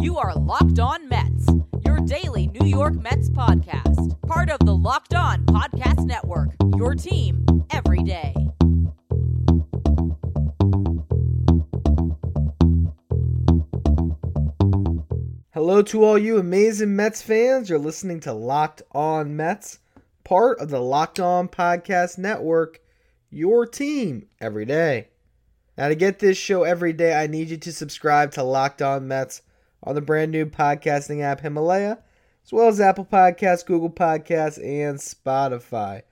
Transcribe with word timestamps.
You 0.00 0.16
are 0.16 0.34
Locked 0.34 0.78
On 0.78 1.10
Mets, 1.10 1.46
your 1.84 2.00
daily 2.00 2.46
New 2.46 2.66
York 2.66 2.94
Mets 2.94 3.28
podcast. 3.28 4.18
Part 4.22 4.48
of 4.48 4.58
the 4.60 4.74
Locked 4.74 5.12
On 5.12 5.44
Podcast 5.44 6.06
Network, 6.06 6.54
your 6.74 6.94
team 6.94 7.44
every 7.70 8.02
day. 8.02 8.34
Hello 15.52 15.82
to 15.82 16.02
all 16.02 16.16
you 16.16 16.38
amazing 16.38 16.96
Mets 16.96 17.20
fans. 17.20 17.68
You're 17.68 17.78
listening 17.78 18.20
to 18.20 18.32
Locked 18.32 18.80
On 18.92 19.36
Mets, 19.36 19.80
part 20.24 20.60
of 20.60 20.70
the 20.70 20.80
Locked 20.80 21.20
On 21.20 21.46
Podcast 21.46 22.16
Network, 22.16 22.80
your 23.28 23.66
team 23.66 24.28
every 24.40 24.64
day. 24.64 25.08
Now, 25.76 25.88
to 25.88 25.94
get 25.94 26.20
this 26.20 26.38
show 26.38 26.62
every 26.62 26.94
day, 26.94 27.20
I 27.20 27.26
need 27.26 27.50
you 27.50 27.58
to 27.58 27.72
subscribe 27.72 28.32
to 28.32 28.42
Locked 28.42 28.80
On 28.80 29.06
Mets 29.06 29.42
on 29.82 29.94
the 29.94 30.00
brand 30.00 30.30
new 30.30 30.46
podcasting 30.46 31.22
app 31.22 31.40
Himalaya, 31.40 31.98
as 32.44 32.52
well 32.52 32.68
as 32.68 32.80
Apple 32.80 33.04
Podcasts, 33.04 33.64
Google 33.64 33.90
Podcasts, 33.90 34.58
and 34.58 34.98
Spotify. 34.98 36.02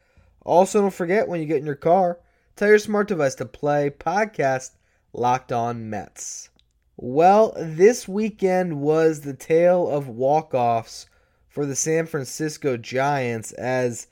Also, 0.44 0.80
don't 0.80 0.94
forget 0.94 1.28
when 1.28 1.40
you 1.40 1.46
get 1.46 1.58
in 1.58 1.66
your 1.66 1.74
car, 1.74 2.18
tell 2.56 2.68
your 2.68 2.78
smart 2.78 3.08
device 3.08 3.34
to 3.36 3.44
play 3.44 3.90
podcast 3.90 4.70
Locked 5.12 5.52
On 5.52 5.90
Mets. 5.90 6.50
Well, 6.96 7.54
this 7.56 8.08
weekend 8.08 8.80
was 8.80 9.20
the 9.20 9.34
tale 9.34 9.88
of 9.88 10.08
walk 10.08 10.54
offs 10.54 11.06
for 11.48 11.64
the 11.64 11.76
San 11.76 12.06
Francisco 12.06 12.76
Giants 12.76 13.52
as 13.52 14.06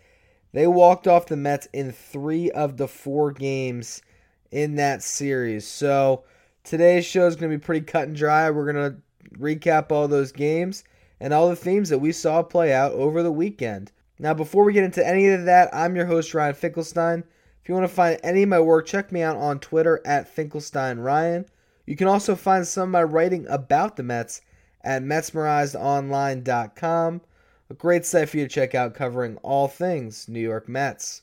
they 0.52 0.66
walked 0.66 1.06
off 1.06 1.26
the 1.26 1.36
Mets 1.36 1.68
in 1.72 1.92
three 1.92 2.50
of 2.50 2.76
the 2.76 2.88
four 2.88 3.32
games 3.32 4.02
in 4.50 4.76
that 4.76 5.02
series. 5.02 5.66
So 5.66 6.24
today's 6.64 7.04
show 7.04 7.26
is 7.26 7.36
going 7.36 7.50
to 7.50 7.58
be 7.58 7.64
pretty 7.64 7.84
cut 7.84 8.08
and 8.08 8.16
dry. 8.16 8.50
We're 8.50 8.72
going 8.72 8.92
to 8.92 8.96
recap 9.38 9.90
all 9.90 10.08
those 10.08 10.32
games 10.32 10.84
and 11.20 11.32
all 11.32 11.48
the 11.48 11.56
themes 11.56 11.88
that 11.88 11.98
we 11.98 12.12
saw 12.12 12.42
play 12.42 12.72
out 12.72 12.92
over 12.92 13.22
the 13.22 13.32
weekend. 13.32 13.92
Now, 14.18 14.34
before 14.34 14.64
we 14.64 14.72
get 14.72 14.84
into 14.84 15.06
any 15.06 15.28
of 15.28 15.44
that, 15.44 15.68
I'm 15.74 15.96
your 15.96 16.06
host, 16.06 16.34
Ryan 16.34 16.54
Finkelstein. 16.54 17.24
If 17.62 17.68
you 17.68 17.74
want 17.74 17.88
to 17.88 17.94
find 17.94 18.18
any 18.22 18.44
of 18.44 18.48
my 18.48 18.60
work, 18.60 18.86
check 18.86 19.12
me 19.12 19.22
out 19.22 19.36
on 19.36 19.58
Twitter 19.58 20.00
at 20.06 20.34
FinkelsteinRyan. 20.34 21.46
You 21.84 21.96
can 21.96 22.08
also 22.08 22.34
find 22.34 22.66
some 22.66 22.84
of 22.84 22.88
my 22.90 23.02
writing 23.02 23.46
about 23.48 23.96
the 23.96 24.02
Mets 24.02 24.40
at 24.82 25.02
MetsmerizedOnline.com, 25.02 27.20
a 27.68 27.74
great 27.74 28.06
site 28.06 28.28
for 28.28 28.36
you 28.36 28.44
to 28.44 28.54
check 28.54 28.74
out 28.74 28.94
covering 28.94 29.36
all 29.38 29.66
things 29.68 30.28
New 30.28 30.40
York 30.40 30.68
Mets. 30.68 31.22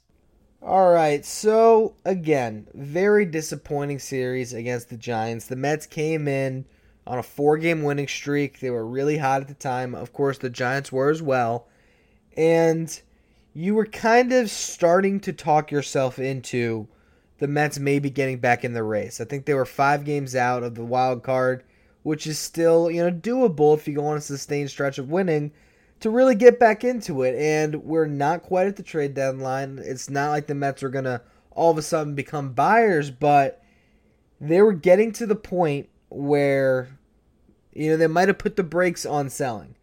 All 0.62 0.92
right, 0.92 1.26
so 1.26 1.96
again, 2.06 2.68
very 2.74 3.26
disappointing 3.26 4.00
series 4.00 4.54
against 4.54 4.90
the 4.90 4.98
Giants. 4.98 5.48
The 5.48 5.56
Mets 5.56 5.86
came 5.86 6.28
in 6.28 6.66
on 7.06 7.20
a 7.20 7.24
four 7.24 7.58
game 7.58 7.84
winning 7.84 8.08
streak. 8.08 8.60
They 8.60 8.70
were 8.70 8.86
really 8.86 9.18
hot 9.18 9.42
at 9.42 9.48
the 9.48 9.54
time. 9.54 9.96
Of 9.96 10.14
course, 10.14 10.38
the 10.38 10.50
Giants 10.50 10.92
were 10.92 11.10
as 11.10 11.22
well. 11.22 11.68
And 12.36 13.02
you 13.54 13.76
were 13.76 13.86
kind 13.86 14.34
of 14.34 14.50
starting 14.50 15.20
to 15.22 15.34
talk 15.34 15.72
yourself 15.72 16.18
into 16.18 16.88
the 17.40 17.48
Mets 17.48 17.78
maybe 17.78 18.10
getting 18.10 18.40
back 18.40 18.64
in 18.64 18.74
the 18.74 18.84
race. 18.84 19.20
I 19.20 19.26
think 19.26 19.46
they 19.46 19.54
were 19.54 19.66
five 19.66 20.06
games 20.06 20.36
out 20.36 20.64
of 20.64 20.76
the 20.76 20.86
wild 20.86 21.24
card, 21.24 21.64
which 22.04 22.26
is 22.26 22.40
still, 22.40 22.90
you 22.90 23.04
know, 23.04 23.12
doable 23.12 23.76
if 23.76 23.88
you 23.88 23.96
go 23.96 24.06
on 24.06 24.18
a 24.18 24.22
sustained 24.22 24.70
stretch 24.70 24.98
of 24.98 25.10
winning 25.10 25.52
to 26.00 26.10
really 26.10 26.36
get 26.36 26.60
back 26.60 26.84
into 26.84 27.24
it. 27.24 27.36
And 27.36 27.84
we're 27.84 28.08
not 28.08 28.44
quite 28.44 28.68
at 28.68 28.76
the 28.76 28.84
trade 28.84 29.14
deadline. 29.14 29.80
It's 29.84 30.10
not 30.10 30.32
like 30.32 30.48
the 30.48 30.56
Mets 30.56 30.84
are 30.84 30.90
going 30.90 31.06
to 31.06 31.22
all 31.52 31.70
of 31.70 31.78
a 31.78 31.84
sudden 31.84 32.16
become 32.16 32.54
buyers, 32.54 33.12
but 33.12 33.62
they 34.42 34.62
were 34.62 34.74
getting 34.74 35.12
to 35.14 35.26
the 35.26 35.36
point 35.36 35.90
where, 36.14 36.98
you 37.74 37.90
know, 37.90 37.98
they 37.98 38.08
might 38.08 38.28
have 38.28 38.38
put 38.38 38.56
the 38.56 38.64
brakes 38.64 39.06
on 39.06 39.30
selling. 39.30 39.76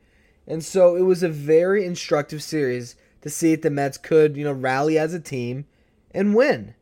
And 0.47 0.65
so 0.65 0.97
it 0.97 1.03
was 1.03 1.23
a 1.23 1.29
very 1.29 1.85
instructive 1.85 2.43
series 2.43 2.97
to 3.23 3.31
see 3.31 3.53
if 3.53 3.63
the 3.63 3.71
Mets 3.71 3.99
could, 3.99 4.37
you 4.37 4.45
know, 4.45 4.53
rally 4.53 4.99
as 4.99 5.15
a 5.15 5.21
team 5.21 5.67
and 6.13 6.35
win 6.35 6.75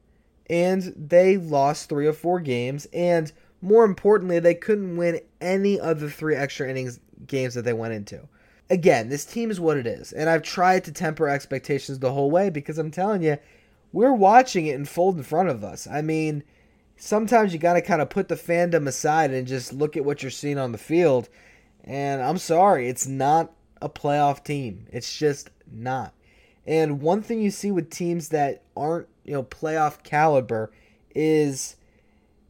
and 0.48 0.94
they 0.96 1.36
lost 1.36 1.88
three 1.88 2.06
or 2.06 2.12
four 2.12 2.40
games. 2.40 2.86
And 2.92 3.30
more 3.60 3.84
importantly, 3.84 4.38
they 4.38 4.54
couldn't 4.54 4.96
win 4.96 5.20
any 5.40 5.78
of 5.78 6.00
the 6.00 6.10
three 6.10 6.34
extra 6.34 6.68
innings 6.68 7.00
games 7.26 7.54
that 7.54 7.62
they 7.62 7.72
went 7.72 7.94
into. 7.94 8.28
Again, 8.70 9.08
this 9.08 9.24
team 9.24 9.50
is 9.50 9.58
what 9.58 9.78
it 9.78 9.86
is, 9.86 10.12
and 10.12 10.28
I've 10.28 10.42
tried 10.42 10.84
to 10.84 10.92
temper 10.92 11.26
expectations 11.26 11.98
the 11.98 12.12
whole 12.12 12.30
way 12.30 12.50
because 12.50 12.76
I'm 12.76 12.90
telling 12.90 13.22
you, 13.22 13.38
we're 13.92 14.12
watching 14.12 14.66
it 14.66 14.74
unfold 14.74 15.16
in 15.16 15.22
front 15.22 15.48
of 15.48 15.64
us. 15.64 15.86
I 15.86 16.02
mean, 16.02 16.44
sometimes 16.98 17.52
you 17.52 17.58
got 17.58 17.74
to 17.74 17.82
kind 17.82 18.02
of 18.02 18.10
put 18.10 18.28
the 18.28 18.34
fandom 18.34 18.86
aside 18.86 19.30
and 19.30 19.46
just 19.46 19.72
look 19.72 19.96
at 19.96 20.04
what 20.04 20.22
you're 20.22 20.30
seeing 20.30 20.58
on 20.58 20.72
the 20.72 20.78
field. 20.78 21.28
And 21.84 22.20
I'm 22.20 22.38
sorry, 22.38 22.88
it's 22.88 23.06
not 23.06 23.52
a 23.80 23.88
playoff 23.88 24.44
team. 24.44 24.86
It's 24.92 25.16
just 25.16 25.50
not. 25.70 26.12
And 26.66 27.00
one 27.00 27.22
thing 27.22 27.40
you 27.40 27.50
see 27.50 27.70
with 27.70 27.88
teams 27.88 28.28
that 28.28 28.62
aren't 28.76 29.08
you 29.24 29.32
know 29.32 29.42
playoff 29.42 30.02
caliber 30.02 30.70
is 31.14 31.76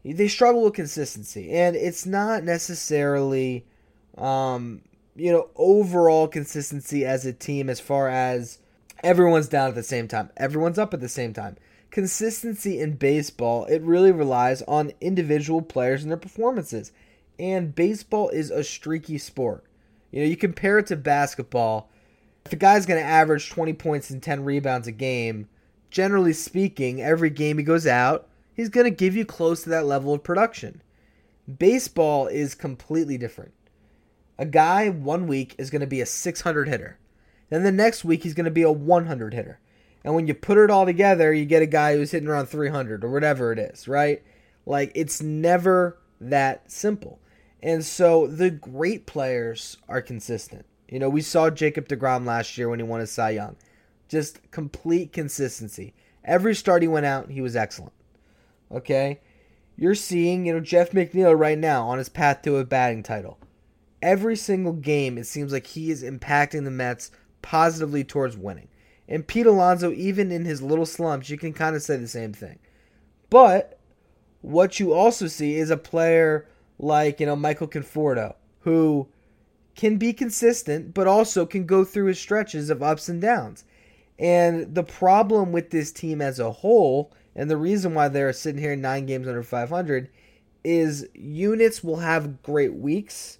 they 0.04 0.26
struggle 0.28 0.64
with 0.64 0.74
consistency, 0.74 1.52
and 1.52 1.76
it's 1.76 2.04
not 2.04 2.42
necessarily 2.42 3.64
um, 4.16 4.80
you 5.14 5.30
know 5.30 5.48
overall 5.54 6.26
consistency 6.26 7.04
as 7.04 7.26
a 7.26 7.32
team 7.32 7.70
as 7.70 7.78
far 7.78 8.08
as 8.08 8.58
everyone's 9.04 9.48
down 9.48 9.68
at 9.68 9.76
the 9.76 9.82
same 9.84 10.08
time, 10.08 10.30
everyone's 10.36 10.78
up 10.78 10.92
at 10.92 11.00
the 11.00 11.08
same 11.08 11.32
time. 11.32 11.56
Consistency 11.90 12.80
in 12.80 12.96
baseball, 12.96 13.64
it 13.64 13.82
really 13.82 14.12
relies 14.12 14.62
on 14.62 14.92
individual 15.00 15.62
players 15.62 16.02
and 16.02 16.10
their 16.10 16.18
performances. 16.18 16.92
And 17.38 17.74
baseball 17.74 18.28
is 18.28 18.50
a 18.50 18.64
streaky 18.64 19.18
sport. 19.18 19.64
You 20.10 20.20
know, 20.20 20.26
you 20.28 20.36
compare 20.36 20.78
it 20.78 20.86
to 20.88 20.96
basketball. 20.96 21.90
If 22.44 22.52
a 22.52 22.56
guy's 22.56 22.86
going 22.86 23.00
to 23.00 23.06
average 23.06 23.50
20 23.50 23.72
points 23.74 24.10
and 24.10 24.22
10 24.22 24.44
rebounds 24.44 24.88
a 24.88 24.92
game, 24.92 25.48
generally 25.90 26.32
speaking, 26.32 27.00
every 27.00 27.30
game 27.30 27.58
he 27.58 27.64
goes 27.64 27.86
out, 27.86 28.28
he's 28.52 28.68
going 28.68 28.84
to 28.84 28.90
give 28.90 29.16
you 29.16 29.24
close 29.24 29.62
to 29.62 29.70
that 29.70 29.86
level 29.86 30.12
of 30.12 30.22
production. 30.22 30.82
Baseball 31.58 32.26
is 32.26 32.54
completely 32.54 33.16
different. 33.16 33.52
A 34.38 34.46
guy 34.46 34.88
one 34.88 35.26
week 35.26 35.54
is 35.58 35.70
going 35.70 35.80
to 35.80 35.86
be 35.86 36.00
a 36.00 36.06
600 36.06 36.68
hitter. 36.68 36.98
Then 37.50 37.64
the 37.64 37.72
next 37.72 38.04
week 38.04 38.22
he's 38.22 38.34
going 38.34 38.44
to 38.44 38.50
be 38.50 38.62
a 38.62 38.70
100 38.70 39.34
hitter. 39.34 39.58
And 40.04 40.14
when 40.14 40.26
you 40.26 40.34
put 40.34 40.58
it 40.58 40.70
all 40.70 40.86
together, 40.86 41.32
you 41.32 41.44
get 41.44 41.62
a 41.62 41.66
guy 41.66 41.96
who's 41.96 42.10
hitting 42.10 42.28
around 42.28 42.46
300 42.46 43.04
or 43.04 43.10
whatever 43.10 43.52
it 43.52 43.58
is, 43.58 43.88
right? 43.88 44.22
Like 44.64 44.92
it's 44.94 45.22
never 45.22 45.98
that 46.20 46.70
simple. 46.70 47.20
And 47.62 47.84
so 47.84 48.26
the 48.26 48.50
great 48.50 49.06
players 49.06 49.76
are 49.88 50.00
consistent. 50.00 50.64
You 50.88 50.98
know, 50.98 51.08
we 51.08 51.20
saw 51.20 51.50
Jacob 51.50 51.88
DeGrom 51.88 52.24
last 52.24 52.56
year 52.56 52.68
when 52.68 52.78
he 52.78 52.84
won 52.84 53.00
his 53.00 53.12
Cy 53.12 53.30
Young. 53.30 53.56
Just 54.08 54.50
complete 54.50 55.12
consistency. 55.12 55.94
Every 56.24 56.54
start 56.54 56.82
he 56.82 56.88
went 56.88 57.06
out, 57.06 57.30
he 57.30 57.40
was 57.40 57.56
excellent. 57.56 57.92
Okay? 58.72 59.20
You're 59.76 59.94
seeing, 59.94 60.46
you 60.46 60.54
know, 60.54 60.60
Jeff 60.60 60.92
McNeil 60.92 61.38
right 61.38 61.58
now 61.58 61.86
on 61.88 61.98
his 61.98 62.08
path 62.08 62.42
to 62.42 62.56
a 62.56 62.64
batting 62.64 63.02
title. 63.02 63.38
Every 64.00 64.36
single 64.36 64.72
game, 64.72 65.18
it 65.18 65.26
seems 65.26 65.52
like 65.52 65.66
he 65.68 65.90
is 65.90 66.02
impacting 66.02 66.64
the 66.64 66.70
Mets 66.70 67.10
positively 67.42 68.04
towards 68.04 68.36
winning. 68.36 68.68
And 69.08 69.26
Pete 69.26 69.46
Alonso, 69.46 69.92
even 69.92 70.30
in 70.30 70.44
his 70.44 70.60
little 70.60 70.86
slumps, 70.86 71.30
you 71.30 71.38
can 71.38 71.52
kind 71.52 71.74
of 71.74 71.82
say 71.82 71.96
the 71.96 72.06
same 72.06 72.32
thing. 72.32 72.58
But 73.30 73.78
what 74.42 74.78
you 74.78 74.92
also 74.92 75.26
see 75.26 75.56
is 75.56 75.70
a 75.70 75.76
player 75.76 76.46
like, 76.78 77.18
you 77.18 77.26
know, 77.26 77.36
Michael 77.36 77.68
Conforto, 77.68 78.34
who 78.60 79.08
can 79.74 79.96
be 79.96 80.12
consistent, 80.12 80.92
but 80.92 81.06
also 81.06 81.46
can 81.46 81.64
go 81.64 81.84
through 81.84 82.06
his 82.06 82.18
stretches 82.18 82.68
of 82.68 82.82
ups 82.82 83.08
and 83.08 83.20
downs. 83.20 83.64
And 84.18 84.74
the 84.74 84.82
problem 84.82 85.52
with 85.52 85.70
this 85.70 85.92
team 85.92 86.20
as 86.20 86.38
a 86.38 86.50
whole, 86.50 87.12
and 87.34 87.50
the 87.50 87.56
reason 87.56 87.94
why 87.94 88.08
they're 88.08 88.32
sitting 88.32 88.60
here 88.60 88.76
nine 88.76 89.06
games 89.06 89.28
under 89.28 89.42
500, 89.42 90.10
is 90.64 91.08
units 91.14 91.82
will 91.84 91.98
have 91.98 92.42
great 92.42 92.74
weeks, 92.74 93.38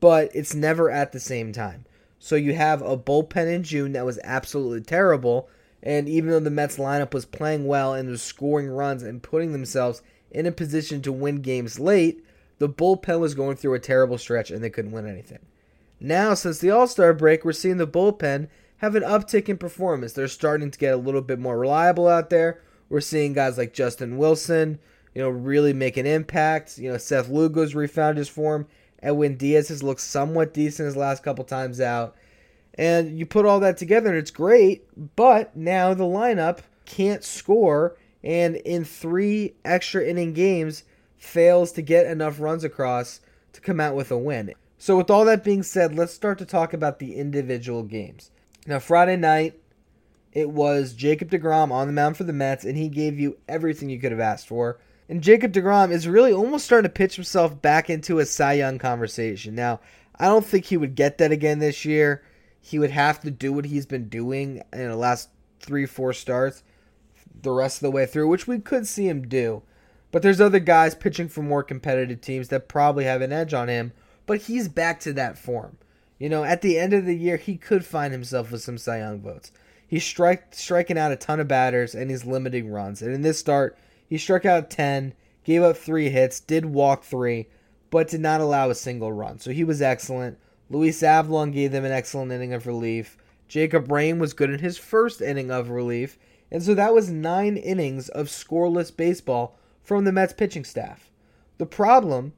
but 0.00 0.30
it's 0.34 0.54
never 0.54 0.90
at 0.90 1.12
the 1.12 1.20
same 1.20 1.52
time. 1.52 1.84
So 2.20 2.36
you 2.36 2.54
have 2.54 2.82
a 2.82 2.98
bullpen 2.98 3.52
in 3.52 3.62
June 3.62 3.92
that 3.92 4.04
was 4.04 4.20
absolutely 4.22 4.82
terrible, 4.82 5.48
and 5.82 6.08
even 6.08 6.30
though 6.30 6.38
the 6.38 6.50
Mets 6.50 6.76
lineup 6.76 7.14
was 7.14 7.24
playing 7.24 7.66
well 7.66 7.94
and 7.94 8.08
was 8.08 8.22
scoring 8.22 8.68
runs 8.68 9.02
and 9.02 9.22
putting 9.22 9.52
themselves 9.52 10.02
in 10.30 10.44
a 10.44 10.52
position 10.52 11.00
to 11.02 11.12
win 11.12 11.40
games 11.40 11.80
late, 11.80 12.22
the 12.58 12.68
bullpen 12.68 13.20
was 13.20 13.34
going 13.34 13.56
through 13.56 13.72
a 13.72 13.80
terrible 13.80 14.18
stretch 14.18 14.50
and 14.50 14.62
they 14.62 14.68
couldn't 14.68 14.92
win 14.92 15.08
anything. 15.08 15.38
Now, 15.98 16.34
since 16.34 16.58
the 16.58 16.70
All 16.70 16.86
Star 16.86 17.14
break, 17.14 17.44
we're 17.44 17.52
seeing 17.52 17.78
the 17.78 17.86
bullpen 17.86 18.48
have 18.78 18.94
an 18.94 19.02
uptick 19.02 19.48
in 19.48 19.56
performance. 19.56 20.12
They're 20.12 20.28
starting 20.28 20.70
to 20.70 20.78
get 20.78 20.94
a 20.94 20.98
little 20.98 21.22
bit 21.22 21.38
more 21.38 21.58
reliable 21.58 22.06
out 22.06 22.28
there. 22.28 22.60
We're 22.90 23.00
seeing 23.00 23.32
guys 23.32 23.56
like 23.56 23.72
Justin 23.72 24.18
Wilson, 24.18 24.78
you 25.14 25.22
know, 25.22 25.30
really 25.30 25.72
make 25.72 25.96
an 25.96 26.06
impact. 26.06 26.76
You 26.78 26.92
know, 26.92 26.98
Seth 26.98 27.28
Lugo's 27.28 27.74
refound 27.74 28.18
his 28.18 28.28
form. 28.28 28.66
Edwin 29.02 29.36
Diaz 29.36 29.68
has 29.68 29.82
looked 29.82 30.00
somewhat 30.00 30.54
decent 30.54 30.86
his 30.86 30.96
last 30.96 31.22
couple 31.22 31.44
times 31.44 31.80
out. 31.80 32.14
And 32.74 33.18
you 33.18 33.26
put 33.26 33.46
all 33.46 33.60
that 33.60 33.76
together 33.76 34.10
and 34.10 34.18
it's 34.18 34.30
great, 34.30 34.86
but 35.16 35.56
now 35.56 35.92
the 35.94 36.04
lineup 36.04 36.60
can't 36.84 37.24
score 37.24 37.96
and 38.22 38.56
in 38.56 38.84
three 38.84 39.54
extra 39.64 40.04
inning 40.04 40.32
games 40.32 40.84
fails 41.16 41.72
to 41.72 41.82
get 41.82 42.06
enough 42.06 42.40
runs 42.40 42.64
across 42.64 43.20
to 43.52 43.60
come 43.60 43.80
out 43.80 43.94
with 43.94 44.10
a 44.10 44.18
win. 44.18 44.54
So, 44.78 44.96
with 44.96 45.10
all 45.10 45.26
that 45.26 45.44
being 45.44 45.62
said, 45.62 45.94
let's 45.94 46.14
start 46.14 46.38
to 46.38 46.46
talk 46.46 46.72
about 46.72 46.98
the 46.98 47.16
individual 47.16 47.82
games. 47.82 48.30
Now, 48.66 48.78
Friday 48.78 49.16
night, 49.16 49.60
it 50.32 50.50
was 50.50 50.94
Jacob 50.94 51.30
DeGrom 51.30 51.70
on 51.70 51.86
the 51.86 51.92
mound 51.92 52.16
for 52.16 52.24
the 52.24 52.32
Mets, 52.32 52.64
and 52.64 52.78
he 52.78 52.88
gave 52.88 53.18
you 53.18 53.36
everything 53.48 53.90
you 53.90 54.00
could 54.00 54.12
have 54.12 54.20
asked 54.20 54.48
for. 54.48 54.78
And 55.10 55.24
Jacob 55.24 55.52
DeGrom 55.52 55.90
is 55.90 56.06
really 56.06 56.32
almost 56.32 56.64
starting 56.64 56.88
to 56.88 56.94
pitch 56.94 57.16
himself 57.16 57.60
back 57.60 57.90
into 57.90 58.20
a 58.20 58.24
Cy 58.24 58.52
Young 58.52 58.78
conversation. 58.78 59.56
Now, 59.56 59.80
I 60.14 60.26
don't 60.26 60.46
think 60.46 60.66
he 60.66 60.76
would 60.76 60.94
get 60.94 61.18
that 61.18 61.32
again 61.32 61.58
this 61.58 61.84
year. 61.84 62.22
He 62.60 62.78
would 62.78 62.92
have 62.92 63.20
to 63.22 63.30
do 63.32 63.52
what 63.52 63.64
he's 63.64 63.86
been 63.86 64.08
doing 64.08 64.62
in 64.72 64.88
the 64.88 64.94
last 64.94 65.28
three, 65.58 65.84
four 65.84 66.12
starts 66.12 66.62
the 67.42 67.50
rest 67.50 67.78
of 67.78 67.82
the 67.82 67.90
way 67.90 68.06
through, 68.06 68.28
which 68.28 68.46
we 68.46 68.60
could 68.60 68.86
see 68.86 69.08
him 69.08 69.26
do. 69.26 69.62
But 70.12 70.22
there's 70.22 70.40
other 70.40 70.60
guys 70.60 70.94
pitching 70.94 71.28
for 71.28 71.42
more 71.42 71.64
competitive 71.64 72.20
teams 72.20 72.48
that 72.48 72.68
probably 72.68 73.04
have 73.04 73.20
an 73.20 73.32
edge 73.32 73.52
on 73.52 73.66
him, 73.66 73.92
but 74.26 74.42
he's 74.42 74.68
back 74.68 75.00
to 75.00 75.12
that 75.14 75.36
form. 75.36 75.76
You 76.18 76.28
know, 76.28 76.44
at 76.44 76.62
the 76.62 76.78
end 76.78 76.92
of 76.92 77.04
the 77.04 77.16
year, 77.16 77.36
he 77.36 77.56
could 77.56 77.84
find 77.84 78.12
himself 78.12 78.52
with 78.52 78.62
some 78.62 78.78
Cy 78.78 78.98
Young 78.98 79.20
votes. 79.20 79.50
He's 79.88 80.04
strike, 80.04 80.54
striking 80.54 80.98
out 80.98 81.10
a 81.10 81.16
ton 81.16 81.40
of 81.40 81.48
batters 81.48 81.96
and 81.96 82.10
he's 82.10 82.24
limiting 82.24 82.70
runs. 82.70 83.02
And 83.02 83.12
in 83.12 83.22
this 83.22 83.38
start, 83.38 83.76
he 84.10 84.18
struck 84.18 84.44
out 84.44 84.70
10, 84.70 85.14
gave 85.44 85.62
up 85.62 85.76
three 85.76 86.10
hits, 86.10 86.40
did 86.40 86.66
walk 86.66 87.04
three, 87.04 87.46
but 87.90 88.08
did 88.08 88.20
not 88.20 88.40
allow 88.40 88.68
a 88.68 88.74
single 88.74 89.12
run. 89.12 89.38
So 89.38 89.52
he 89.52 89.62
was 89.62 89.80
excellent. 89.80 90.36
Luis 90.68 91.00
Avilan 91.00 91.52
gave 91.52 91.70
them 91.70 91.84
an 91.84 91.92
excellent 91.92 92.32
inning 92.32 92.52
of 92.52 92.66
relief. 92.66 93.16
Jacob 93.46 93.86
Rhame 93.86 94.18
was 94.18 94.32
good 94.32 94.50
in 94.50 94.58
his 94.58 94.76
first 94.76 95.20
inning 95.20 95.52
of 95.52 95.70
relief. 95.70 96.18
And 96.50 96.60
so 96.60 96.74
that 96.74 96.92
was 96.92 97.08
nine 97.08 97.56
innings 97.56 98.08
of 98.08 98.26
scoreless 98.26 98.94
baseball 98.94 99.56
from 99.80 100.04
the 100.04 100.12
Mets 100.12 100.32
pitching 100.32 100.64
staff. 100.64 101.12
The 101.58 101.66
problem 101.66 102.32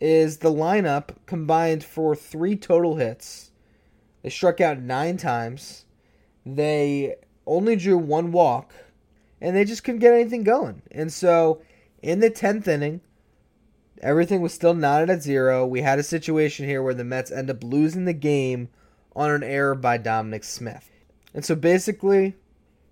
is 0.00 0.38
the 0.38 0.52
lineup 0.52 1.16
combined 1.26 1.82
for 1.82 2.14
three 2.14 2.54
total 2.54 2.96
hits. 2.96 3.50
They 4.22 4.30
struck 4.30 4.60
out 4.60 4.78
nine 4.78 5.16
times. 5.16 5.86
They 6.44 7.16
only 7.46 7.74
drew 7.74 7.98
one 7.98 8.30
walk, 8.30 8.72
and 9.40 9.54
they 9.54 9.64
just 9.64 9.84
couldn't 9.84 10.00
get 10.00 10.14
anything 10.14 10.44
going. 10.44 10.82
And 10.90 11.12
so, 11.12 11.62
in 12.02 12.20
the 12.20 12.30
10th 12.30 12.66
inning, 12.68 13.00
everything 14.02 14.40
was 14.40 14.54
still 14.54 14.74
knotted 14.74 15.10
at 15.10 15.22
zero. 15.22 15.66
We 15.66 15.82
had 15.82 15.98
a 15.98 16.04
situation 16.04 16.66
here 16.66 16.82
where 16.82 16.94
the 16.94 17.04
Mets 17.04 17.30
end 17.30 17.50
up 17.50 17.62
losing 17.62 18.04
the 18.04 18.12
game 18.12 18.68
on 19.14 19.30
an 19.30 19.42
error 19.42 19.74
by 19.74 19.98
Dominic 19.98 20.44
Smith. 20.44 20.90
And 21.34 21.44
so 21.44 21.54
basically, 21.54 22.36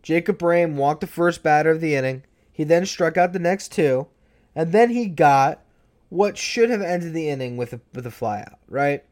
Jacob 0.02 0.38
Rhame 0.38 0.74
walked 0.74 1.00
the 1.00 1.06
first 1.06 1.42
batter 1.42 1.70
of 1.70 1.80
the 1.80 1.94
inning. 1.94 2.24
He 2.52 2.64
then 2.64 2.86
struck 2.86 3.16
out 3.16 3.32
the 3.32 3.38
next 3.38 3.72
two, 3.72 4.06
and 4.54 4.72
then 4.72 4.90
he 4.90 5.06
got 5.06 5.60
what 6.08 6.38
should 6.38 6.70
have 6.70 6.82
ended 6.82 7.12
the 7.12 7.28
inning 7.28 7.56
with 7.56 7.72
a, 7.72 7.80
with 7.92 8.06
a 8.06 8.10
flyout, 8.10 8.56
right? 8.68 9.02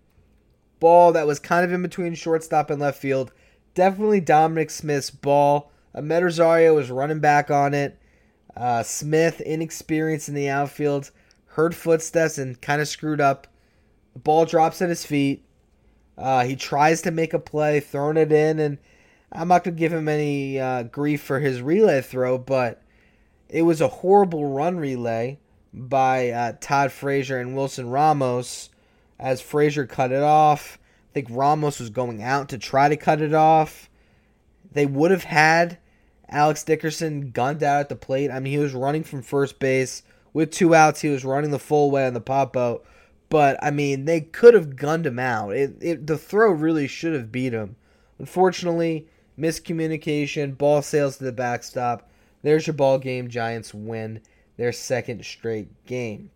Ball 0.80 1.12
that 1.12 1.26
was 1.26 1.38
kind 1.38 1.64
of 1.64 1.72
in 1.72 1.82
between 1.82 2.14
shortstop 2.14 2.70
and 2.70 2.80
left 2.80 3.00
field 3.00 3.32
definitely 3.74 4.20
Dominic 4.20 4.70
Smith's 4.70 5.10
ball. 5.10 5.71
Amed 5.94 6.22
Rosario 6.22 6.74
was 6.74 6.90
running 6.90 7.20
back 7.20 7.50
on 7.50 7.74
it. 7.74 7.98
Uh, 8.56 8.82
Smith, 8.82 9.40
inexperienced 9.40 10.28
in 10.28 10.34
the 10.34 10.48
outfield, 10.48 11.10
heard 11.46 11.74
footsteps 11.74 12.38
and 12.38 12.60
kind 12.60 12.80
of 12.80 12.88
screwed 12.88 13.20
up. 13.20 13.46
The 14.14 14.18
ball 14.18 14.44
drops 14.44 14.82
at 14.82 14.88
his 14.88 15.04
feet. 15.04 15.44
Uh, 16.16 16.44
he 16.44 16.56
tries 16.56 17.02
to 17.02 17.10
make 17.10 17.32
a 17.32 17.38
play, 17.38 17.80
throwing 17.80 18.16
it 18.16 18.32
in, 18.32 18.58
and 18.58 18.78
I'm 19.32 19.48
not 19.48 19.64
going 19.64 19.74
to 19.74 19.80
give 19.80 19.92
him 19.92 20.08
any 20.08 20.60
uh, 20.60 20.84
grief 20.84 21.22
for 21.22 21.40
his 21.40 21.62
relay 21.62 22.02
throw, 22.02 22.36
but 22.36 22.82
it 23.48 23.62
was 23.62 23.80
a 23.80 23.88
horrible 23.88 24.46
run 24.46 24.76
relay 24.76 25.38
by 25.72 26.30
uh, 26.30 26.52
Todd 26.60 26.92
Frazier 26.92 27.38
and 27.38 27.56
Wilson 27.56 27.88
Ramos 27.88 28.68
as 29.18 29.40
Frazier 29.40 29.86
cut 29.86 30.12
it 30.12 30.22
off. 30.22 30.78
I 31.10 31.14
think 31.14 31.28
Ramos 31.30 31.80
was 31.80 31.90
going 31.90 32.22
out 32.22 32.50
to 32.50 32.58
try 32.58 32.88
to 32.88 32.96
cut 32.96 33.22
it 33.22 33.34
off. 33.34 33.88
They 34.70 34.86
would 34.86 35.10
have 35.10 35.24
had 35.24 35.78
Alex 36.32 36.64
Dickerson 36.64 37.30
gunned 37.30 37.62
out 37.62 37.80
at 37.80 37.88
the 37.88 37.96
plate. 37.96 38.30
I 38.30 38.40
mean, 38.40 38.54
he 38.54 38.58
was 38.58 38.72
running 38.72 39.04
from 39.04 39.22
first 39.22 39.58
base 39.58 40.02
with 40.32 40.50
two 40.50 40.74
outs. 40.74 41.02
He 41.02 41.10
was 41.10 41.24
running 41.24 41.50
the 41.50 41.58
full 41.58 41.90
way 41.90 42.06
on 42.06 42.14
the 42.14 42.20
pop 42.20 42.56
out. 42.56 42.84
But 43.28 43.62
I 43.62 43.70
mean, 43.70 44.06
they 44.06 44.22
could 44.22 44.54
have 44.54 44.76
gunned 44.76 45.06
him 45.06 45.18
out. 45.18 45.50
It, 45.50 45.76
it 45.80 46.06
the 46.06 46.18
throw 46.18 46.50
really 46.50 46.86
should 46.86 47.14
have 47.14 47.30
beat 47.30 47.52
him. 47.52 47.76
Unfortunately, 48.18 49.08
miscommunication, 49.38 50.56
ball 50.56 50.82
sails 50.82 51.18
to 51.18 51.24
the 51.24 51.32
backstop. 51.32 52.10
There's 52.42 52.66
your 52.66 52.74
ball 52.74 52.98
game. 52.98 53.28
Giants 53.28 53.74
win 53.74 54.20
their 54.56 54.72
second 54.72 55.24
straight 55.24 55.84
game. 55.86 56.30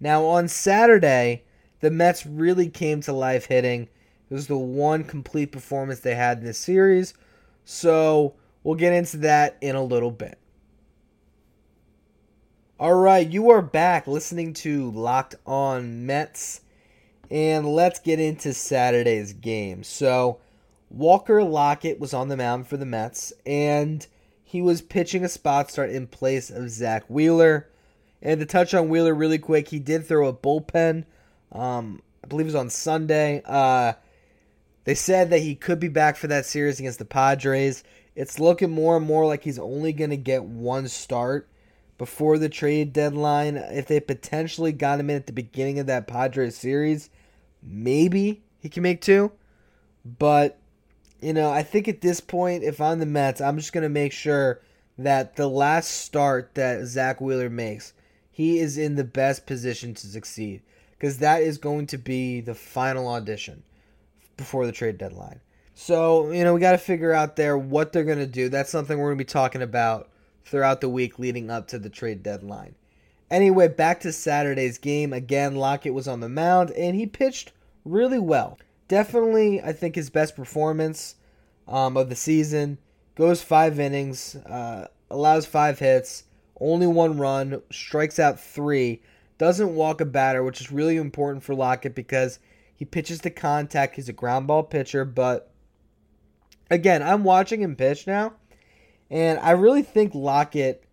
Now 0.00 0.24
on 0.24 0.48
Saturday, 0.48 1.42
the 1.80 1.90
Mets 1.90 2.24
really 2.24 2.68
came 2.68 3.00
to 3.02 3.12
life 3.12 3.46
hitting. 3.46 3.88
It 4.28 4.34
was 4.34 4.46
the 4.46 4.56
one 4.56 5.04
complete 5.04 5.50
performance 5.52 6.00
they 6.00 6.14
had 6.14 6.38
in 6.38 6.44
this 6.44 6.58
series. 6.58 7.14
So 7.64 8.34
we'll 8.62 8.74
get 8.74 8.92
into 8.92 9.18
that 9.18 9.56
in 9.60 9.76
a 9.76 9.82
little 9.82 10.10
bit. 10.10 10.38
All 12.78 12.94
right, 12.94 13.28
you 13.28 13.50
are 13.50 13.60
back 13.60 14.06
listening 14.06 14.54
to 14.54 14.90
Locked 14.90 15.34
On 15.46 16.06
Mets. 16.06 16.62
And 17.30 17.66
let's 17.66 18.00
get 18.00 18.18
into 18.18 18.52
Saturday's 18.52 19.32
game. 19.34 19.84
So, 19.84 20.40
Walker 20.88 21.44
Lockett 21.44 22.00
was 22.00 22.12
on 22.12 22.28
the 22.28 22.36
mound 22.36 22.66
for 22.66 22.76
the 22.76 22.86
Mets, 22.86 23.32
and 23.46 24.04
he 24.42 24.60
was 24.60 24.82
pitching 24.82 25.24
a 25.24 25.28
spot 25.28 25.70
start 25.70 25.90
in 25.90 26.08
place 26.08 26.50
of 26.50 26.70
Zack 26.70 27.04
Wheeler. 27.08 27.68
And 28.20 28.40
to 28.40 28.46
touch 28.46 28.74
on 28.74 28.88
Wheeler 28.88 29.14
really 29.14 29.38
quick, 29.38 29.68
he 29.68 29.78
did 29.78 30.04
throw 30.06 30.26
a 30.26 30.32
bullpen. 30.32 31.04
Um, 31.52 32.02
I 32.24 32.26
believe 32.26 32.46
it 32.46 32.48
was 32.48 32.54
on 32.56 32.70
Sunday. 32.70 33.42
Uh, 33.44 33.92
they 34.84 34.96
said 34.96 35.30
that 35.30 35.38
he 35.38 35.54
could 35.54 35.78
be 35.78 35.88
back 35.88 36.16
for 36.16 36.26
that 36.26 36.46
series 36.46 36.80
against 36.80 36.98
the 36.98 37.04
Padres. 37.04 37.84
It's 38.20 38.38
looking 38.38 38.70
more 38.70 38.98
and 38.98 39.06
more 39.06 39.24
like 39.24 39.44
he's 39.44 39.58
only 39.58 39.94
going 39.94 40.10
to 40.10 40.16
get 40.18 40.44
one 40.44 40.88
start 40.88 41.48
before 41.96 42.36
the 42.36 42.50
trade 42.50 42.92
deadline. 42.92 43.56
If 43.56 43.86
they 43.86 43.98
potentially 43.98 44.72
got 44.72 45.00
him 45.00 45.08
in 45.08 45.16
at 45.16 45.26
the 45.26 45.32
beginning 45.32 45.78
of 45.78 45.86
that 45.86 46.06
Padres 46.06 46.54
series, 46.54 47.08
maybe 47.62 48.42
he 48.58 48.68
can 48.68 48.82
make 48.82 49.00
two. 49.00 49.32
But, 50.04 50.58
you 51.22 51.32
know, 51.32 51.50
I 51.50 51.62
think 51.62 51.88
at 51.88 52.02
this 52.02 52.20
point, 52.20 52.62
if 52.62 52.78
I'm 52.78 52.98
the 52.98 53.06
Mets, 53.06 53.40
I'm 53.40 53.56
just 53.56 53.72
going 53.72 53.84
to 53.84 53.88
make 53.88 54.12
sure 54.12 54.60
that 54.98 55.36
the 55.36 55.48
last 55.48 55.90
start 55.90 56.50
that 56.56 56.84
Zack 56.84 57.22
Wheeler 57.22 57.48
makes, 57.48 57.94
he 58.30 58.58
is 58.58 58.76
in 58.76 58.96
the 58.96 59.04
best 59.04 59.46
position 59.46 59.94
to 59.94 60.06
succeed. 60.06 60.60
Because 60.90 61.20
that 61.20 61.40
is 61.40 61.56
going 61.56 61.86
to 61.86 61.96
be 61.96 62.42
the 62.42 62.54
final 62.54 63.08
audition 63.08 63.62
before 64.36 64.66
the 64.66 64.72
trade 64.72 64.98
deadline. 64.98 65.40
So, 65.82 66.30
you 66.30 66.44
know, 66.44 66.52
we 66.52 66.60
got 66.60 66.72
to 66.72 66.78
figure 66.78 67.14
out 67.14 67.36
there 67.36 67.56
what 67.56 67.90
they're 67.90 68.04
going 68.04 68.18
to 68.18 68.26
do. 68.26 68.50
That's 68.50 68.68
something 68.68 68.98
we're 68.98 69.08
going 69.08 69.16
to 69.16 69.24
be 69.24 69.32
talking 69.32 69.62
about 69.62 70.10
throughout 70.44 70.82
the 70.82 70.90
week 70.90 71.18
leading 71.18 71.50
up 71.50 71.68
to 71.68 71.78
the 71.78 71.88
trade 71.88 72.22
deadline. 72.22 72.74
Anyway, 73.30 73.66
back 73.66 74.00
to 74.00 74.12
Saturday's 74.12 74.76
game. 74.76 75.14
Again, 75.14 75.56
Lockett 75.56 75.94
was 75.94 76.06
on 76.06 76.20
the 76.20 76.28
mound 76.28 76.70
and 76.72 76.96
he 76.96 77.06
pitched 77.06 77.52
really 77.86 78.18
well. 78.18 78.58
Definitely, 78.88 79.62
I 79.62 79.72
think 79.72 79.94
his 79.94 80.10
best 80.10 80.36
performance 80.36 81.14
um, 81.66 81.96
of 81.96 82.10
the 82.10 82.14
season. 82.14 82.76
Goes 83.14 83.42
five 83.42 83.80
innings, 83.80 84.36
uh, 84.36 84.88
allows 85.10 85.46
five 85.46 85.78
hits, 85.78 86.24
only 86.60 86.88
one 86.88 87.16
run, 87.16 87.62
strikes 87.72 88.18
out 88.18 88.38
three, 88.38 89.00
doesn't 89.38 89.74
walk 89.74 90.02
a 90.02 90.04
batter, 90.04 90.44
which 90.44 90.60
is 90.60 90.70
really 90.70 90.98
important 90.98 91.42
for 91.42 91.54
Lockett 91.54 91.94
because 91.94 92.38
he 92.76 92.84
pitches 92.84 93.20
to 93.20 93.30
contact. 93.30 93.96
He's 93.96 94.10
a 94.10 94.12
ground 94.12 94.46
ball 94.46 94.62
pitcher, 94.62 95.06
but 95.06 95.50
again, 96.70 97.02
I'm 97.02 97.24
watching 97.24 97.60
him 97.60 97.76
pitch 97.76 98.06
now, 98.06 98.34
and 99.10 99.38
I 99.40 99.50
really 99.52 99.82
think 99.82 100.14
Lockett 100.14 100.84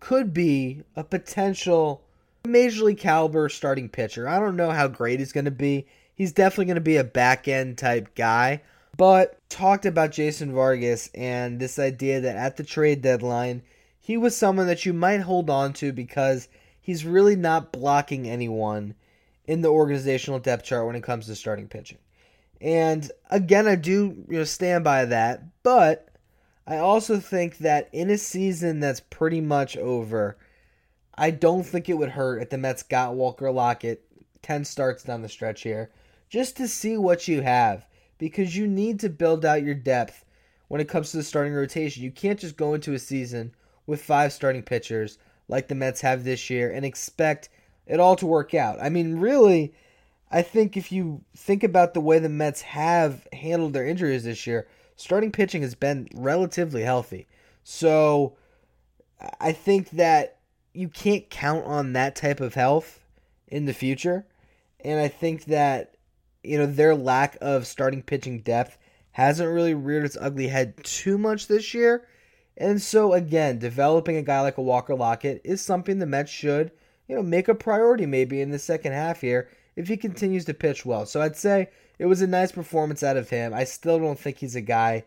could 0.00 0.32
be 0.32 0.82
a 0.96 1.04
potential 1.04 2.02
major 2.46 2.84
league 2.84 2.98
caliber 2.98 3.48
starting 3.48 3.88
pitcher. 3.88 4.28
I 4.28 4.38
don't 4.38 4.56
know 4.56 4.70
how 4.70 4.88
great 4.88 5.18
he's 5.18 5.32
going 5.32 5.44
to 5.44 5.50
be. 5.50 5.86
He's 6.14 6.32
definitely 6.32 6.66
going 6.66 6.74
to 6.76 6.80
be 6.80 6.96
a 6.96 7.04
back 7.04 7.46
end 7.46 7.78
type 7.78 8.14
guy. 8.14 8.62
But 8.96 9.38
talked 9.48 9.86
about 9.86 10.10
Jason 10.10 10.52
Vargas 10.52 11.08
and 11.14 11.60
this 11.60 11.78
idea 11.78 12.20
that 12.20 12.36
at 12.36 12.56
the 12.56 12.64
trade 12.64 13.00
deadline, 13.00 13.62
he 14.00 14.16
was 14.16 14.36
someone 14.36 14.66
that 14.66 14.84
you 14.84 14.92
might 14.92 15.20
hold 15.20 15.50
on 15.50 15.72
to 15.74 15.92
because 15.92 16.48
he's 16.80 17.04
really 17.04 17.36
not 17.36 17.70
blocking 17.70 18.28
anyone 18.28 18.94
in 19.46 19.60
the 19.60 19.68
organizational 19.68 20.40
depth 20.40 20.64
chart 20.64 20.86
when 20.86 20.96
it 20.96 21.02
comes 21.04 21.26
to 21.26 21.36
starting 21.36 21.68
pitching. 21.68 21.98
And 22.60 23.10
again, 23.30 23.66
I 23.68 23.76
do 23.76 24.24
you 24.28 24.38
know 24.38 24.44
stand 24.44 24.84
by 24.84 25.04
that, 25.04 25.44
but 25.62 26.08
I 26.66 26.78
also 26.78 27.18
think 27.18 27.58
that 27.58 27.88
in 27.92 28.10
a 28.10 28.18
season 28.18 28.80
that's 28.80 29.00
pretty 29.00 29.40
much 29.40 29.76
over, 29.76 30.36
I 31.14 31.30
don't 31.30 31.64
think 31.64 31.88
it 31.88 31.94
would 31.94 32.10
hurt 32.10 32.42
if 32.42 32.50
the 32.50 32.58
Mets 32.58 32.82
got 32.82 33.14
Walker 33.14 33.50
Lockett 33.50 34.04
10 34.42 34.64
starts 34.64 35.02
down 35.02 35.22
the 35.22 35.28
stretch 35.28 35.62
here 35.62 35.90
just 36.28 36.56
to 36.56 36.68
see 36.68 36.96
what 36.96 37.26
you 37.26 37.42
have 37.42 37.86
because 38.18 38.56
you 38.56 38.66
need 38.66 39.00
to 39.00 39.08
build 39.08 39.44
out 39.44 39.62
your 39.62 39.74
depth 39.74 40.24
when 40.68 40.80
it 40.80 40.88
comes 40.88 41.10
to 41.10 41.16
the 41.16 41.22
starting 41.22 41.54
rotation. 41.54 42.02
You 42.02 42.10
can't 42.10 42.38
just 42.38 42.56
go 42.56 42.74
into 42.74 42.92
a 42.92 42.98
season 42.98 43.54
with 43.86 44.02
five 44.02 44.32
starting 44.32 44.62
pitchers 44.62 45.18
like 45.48 45.68
the 45.68 45.74
Mets 45.74 46.02
have 46.02 46.24
this 46.24 46.50
year 46.50 46.70
and 46.70 46.84
expect 46.84 47.48
it 47.86 48.00
all 48.00 48.16
to 48.16 48.26
work 48.26 48.54
out. 48.54 48.78
I 48.80 48.90
mean, 48.90 49.18
really, 49.18 49.72
I 50.30 50.42
think 50.42 50.76
if 50.76 50.92
you 50.92 51.22
think 51.34 51.64
about 51.64 51.94
the 51.94 52.00
way 52.00 52.18
the 52.18 52.28
Mets 52.28 52.62
have 52.62 53.26
handled 53.32 53.72
their 53.72 53.86
injuries 53.86 54.24
this 54.24 54.46
year, 54.46 54.68
starting 54.96 55.32
pitching 55.32 55.62
has 55.62 55.74
been 55.74 56.08
relatively 56.14 56.82
healthy. 56.82 57.26
So 57.64 58.36
I 59.40 59.52
think 59.52 59.90
that 59.90 60.38
you 60.74 60.88
can't 60.88 61.28
count 61.30 61.64
on 61.64 61.92
that 61.94 62.14
type 62.14 62.40
of 62.40 62.54
health 62.54 63.00
in 63.46 63.64
the 63.64 63.72
future. 63.72 64.26
And 64.80 65.00
I 65.00 65.08
think 65.08 65.46
that, 65.46 65.94
you 66.44 66.58
know, 66.58 66.66
their 66.66 66.94
lack 66.94 67.38
of 67.40 67.66
starting 67.66 68.02
pitching 68.02 68.40
depth 68.40 68.76
hasn't 69.12 69.48
really 69.48 69.74
reared 69.74 70.04
its 70.04 70.16
ugly 70.20 70.48
head 70.48 70.84
too 70.84 71.18
much 71.18 71.48
this 71.48 71.74
year. 71.74 72.06
And 72.56 72.82
so, 72.82 73.12
again, 73.12 73.58
developing 73.58 74.16
a 74.16 74.22
guy 74.22 74.40
like 74.40 74.58
a 74.58 74.62
Walker 74.62 74.94
Lockett 74.94 75.40
is 75.44 75.62
something 75.62 75.98
the 75.98 76.06
Mets 76.06 76.30
should, 76.30 76.70
you 77.08 77.16
know, 77.16 77.22
make 77.22 77.48
a 77.48 77.54
priority 77.54 78.04
maybe 78.04 78.40
in 78.40 78.50
the 78.50 78.58
second 78.58 78.92
half 78.92 79.20
here 79.20 79.48
if 79.78 79.86
he 79.86 79.96
continues 79.96 80.44
to 80.44 80.52
pitch 80.52 80.84
well. 80.84 81.06
So 81.06 81.22
I'd 81.22 81.36
say 81.36 81.68
it 82.00 82.06
was 82.06 82.20
a 82.20 82.26
nice 82.26 82.50
performance 82.50 83.04
out 83.04 83.16
of 83.16 83.30
him. 83.30 83.54
I 83.54 83.62
still 83.62 84.00
don't 84.00 84.18
think 84.18 84.38
he's 84.38 84.56
a 84.56 84.60
guy. 84.60 85.04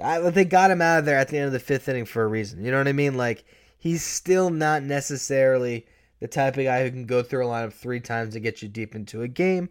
I, 0.00 0.20
they 0.30 0.44
got 0.44 0.70
him 0.70 0.80
out 0.80 1.00
of 1.00 1.04
there 1.04 1.18
at 1.18 1.28
the 1.28 1.38
end 1.38 1.46
of 1.46 1.52
the 1.52 1.58
fifth 1.58 1.88
inning 1.88 2.04
for 2.04 2.22
a 2.22 2.28
reason. 2.28 2.64
You 2.64 2.70
know 2.70 2.78
what 2.78 2.86
I 2.86 2.92
mean? 2.92 3.16
Like, 3.16 3.44
he's 3.76 4.04
still 4.04 4.48
not 4.48 4.84
necessarily 4.84 5.86
the 6.20 6.28
type 6.28 6.56
of 6.56 6.64
guy 6.64 6.84
who 6.84 6.90
can 6.90 7.04
go 7.04 7.24
through 7.24 7.44
a 7.44 7.50
lineup 7.50 7.72
three 7.72 7.98
times 7.98 8.34
to 8.34 8.40
get 8.40 8.62
you 8.62 8.68
deep 8.68 8.94
into 8.94 9.22
a 9.22 9.28
game, 9.28 9.68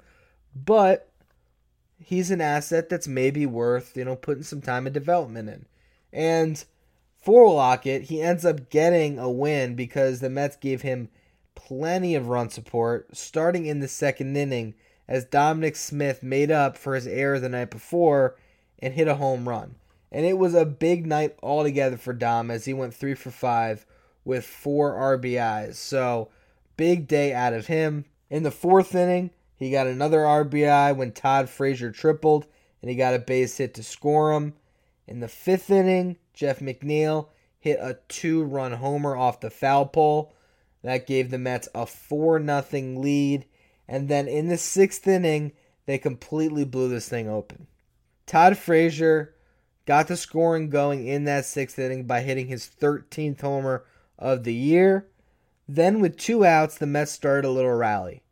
but 0.53 1.09
he's 1.97 2.29
an 2.29 2.41
asset 2.41 2.89
that's 2.89 3.07
maybe 3.07 3.45
worth, 3.45 3.95
you 3.95 4.03
know, 4.03 4.17
putting 4.17 4.43
some 4.43 4.61
time 4.61 4.85
and 4.85 4.93
development 4.93 5.47
in. 5.47 5.65
And 6.11 6.61
for 7.15 7.49
Lockett, 7.53 8.03
he 8.03 8.21
ends 8.21 8.43
up 8.43 8.69
getting 8.69 9.17
a 9.17 9.31
win 9.31 9.75
because 9.75 10.19
the 10.19 10.29
Mets 10.29 10.57
gave 10.57 10.81
him 10.81 11.07
plenty 11.55 12.15
of 12.15 12.29
run 12.29 12.49
support 12.49 13.15
starting 13.15 13.65
in 13.65 13.79
the 13.79 13.87
second 13.87 14.35
inning 14.35 14.73
as 15.07 15.25
Dominic 15.25 15.75
Smith 15.75 16.23
made 16.23 16.51
up 16.51 16.77
for 16.77 16.95
his 16.95 17.07
error 17.07 17.39
the 17.39 17.49
night 17.49 17.69
before 17.69 18.35
and 18.79 18.93
hit 18.93 19.07
a 19.07 19.15
home 19.15 19.47
run. 19.47 19.75
And 20.11 20.25
it 20.25 20.37
was 20.37 20.53
a 20.53 20.65
big 20.65 21.05
night 21.05 21.37
altogether 21.41 21.97
for 21.97 22.13
Dom 22.13 22.51
as 22.51 22.65
he 22.65 22.73
went 22.73 22.93
3 22.93 23.13
for 23.13 23.31
5 23.31 23.85
with 24.25 24.45
4 24.45 25.17
RBIs. 25.17 25.75
So, 25.75 26.29
big 26.77 27.07
day 27.07 27.33
out 27.33 27.53
of 27.53 27.67
him. 27.67 28.05
In 28.29 28.43
the 28.43 28.51
fourth 28.51 28.95
inning, 28.95 29.31
he 29.55 29.71
got 29.71 29.87
another 29.87 30.19
RBI 30.19 30.95
when 30.95 31.11
Todd 31.11 31.49
Frazier 31.49 31.91
tripled 31.91 32.47
and 32.81 32.89
he 32.89 32.95
got 32.95 33.13
a 33.13 33.19
base 33.19 33.57
hit 33.57 33.73
to 33.75 33.83
score 33.83 34.33
him. 34.33 34.53
In 35.07 35.19
the 35.19 35.27
fifth 35.27 35.69
inning, 35.69 36.17
Jeff 36.33 36.59
McNeil 36.59 37.27
hit 37.59 37.77
a 37.79 37.99
two 38.07 38.43
run 38.43 38.73
homer 38.73 39.15
off 39.15 39.39
the 39.39 39.49
foul 39.49 39.85
pole. 39.85 40.33
That 40.83 41.07
gave 41.07 41.29
the 41.29 41.37
Mets 41.37 41.69
a 41.75 41.85
4 41.85 42.43
0 42.43 42.99
lead. 42.99 43.45
And 43.87 44.07
then 44.07 44.27
in 44.27 44.47
the 44.47 44.57
sixth 44.57 45.07
inning, 45.07 45.51
they 45.85 45.97
completely 45.97 46.65
blew 46.65 46.89
this 46.89 47.09
thing 47.09 47.27
open. 47.27 47.67
Todd 48.25 48.57
Frazier 48.57 49.35
got 49.85 50.07
the 50.07 50.15
scoring 50.15 50.69
going 50.69 51.05
in 51.07 51.25
that 51.25 51.45
sixth 51.45 51.77
inning 51.77 52.05
by 52.05 52.21
hitting 52.21 52.47
his 52.47 52.69
13th 52.79 53.41
homer 53.41 53.85
of 54.17 54.43
the 54.43 54.53
year. 54.53 55.07
Then, 55.67 55.99
with 55.99 56.17
two 56.17 56.45
outs, 56.45 56.77
the 56.77 56.85
Mets 56.85 57.11
started 57.11 57.47
a 57.47 57.51
little 57.51 57.73
rally. 57.73 58.23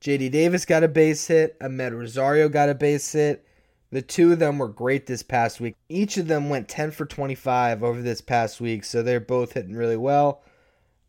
JD 0.00 0.30
Davis 0.30 0.64
got 0.64 0.84
a 0.84 0.88
base 0.88 1.26
hit, 1.26 1.58
Amed 1.60 1.92
Rosario 1.92 2.48
got 2.48 2.68
a 2.68 2.74
base 2.74 3.12
hit, 3.12 3.46
the 3.90 4.02
two 4.02 4.32
of 4.32 4.38
them 4.38 4.58
were 4.58 4.68
great 4.68 5.06
this 5.06 5.22
past 5.22 5.60
week. 5.60 5.74
Each 5.88 6.16
of 6.16 6.26
them 6.26 6.48
went 6.48 6.68
10 6.68 6.90
for 6.90 7.06
25 7.06 7.82
over 7.82 8.02
this 8.02 8.20
past 8.20 8.60
week, 8.60 8.84
so 8.84 9.02
they're 9.02 9.20
both 9.20 9.52
hitting 9.52 9.74
really 9.74 9.96
well. 9.96 10.42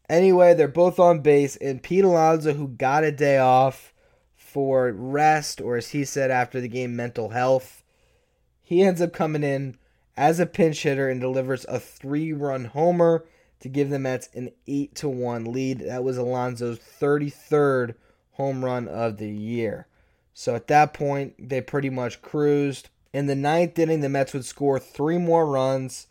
Anyway, 0.09 0.53
they're 0.53 0.67
both 0.67 0.99
on 0.99 1.19
base, 1.19 1.55
and 1.57 1.83
Pete 1.83 2.03
Alonso, 2.03 2.53
who 2.53 2.69
got 2.69 3.03
a 3.03 3.11
day 3.11 3.37
off 3.37 3.93
for 4.35 4.91
rest, 4.91 5.59
or 5.59 5.75
as 5.75 5.89
he 5.89 6.05
said 6.05 6.31
after 6.31 6.61
the 6.61 6.69
game, 6.69 6.95
mental 6.95 7.29
health, 7.29 7.83
he 8.61 8.81
ends 8.81 9.01
up 9.01 9.13
coming 9.13 9.43
in 9.43 9.77
as 10.15 10.39
a 10.39 10.45
pinch 10.45 10.83
hitter 10.83 11.09
and 11.09 11.21
delivers 11.21 11.65
a 11.65 11.79
three 11.79 12.33
run 12.33 12.65
homer 12.65 13.25
to 13.59 13.69
give 13.69 13.89
the 13.89 13.99
Mets 13.99 14.29
an 14.33 14.51
8 14.67 14.95
to 14.95 15.09
1 15.09 15.45
lead. 15.45 15.79
That 15.79 16.03
was 16.03 16.17
Alonso's 16.17 16.79
33rd 16.79 17.95
home 18.33 18.63
run 18.63 18.87
of 18.87 19.17
the 19.17 19.29
year. 19.29 19.87
So 20.33 20.55
at 20.55 20.67
that 20.67 20.93
point, 20.93 21.49
they 21.49 21.61
pretty 21.61 21.89
much 21.89 22.21
cruised. 22.21 22.89
In 23.13 23.25
the 23.25 23.35
ninth 23.35 23.77
inning, 23.79 24.01
the 24.01 24.09
Mets 24.09 24.33
would 24.33 24.45
score 24.45 24.79
three 24.79 25.17
more 25.17 25.45
runs. 25.45 26.07